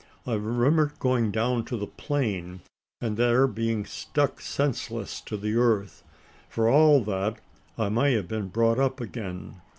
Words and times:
I 0.25 0.33
remember 0.33 0.93
going 0.97 1.29
down 1.29 1.63
to 1.65 1.77
the 1.77 1.85
plain; 1.85 2.61
and 2.99 3.17
there 3.17 3.45
being 3.45 3.85
struck 3.85 4.41
senseless 4.41 5.21
to 5.27 5.37
the 5.37 5.53
earth. 5.57 6.03
For 6.49 6.67
all 6.67 7.03
that, 7.03 7.37
I 7.77 7.89
may 7.89 8.13
have 8.13 8.27
been 8.27 8.47
brought 8.47 8.79
up 8.79 8.99
again. 8.99 9.61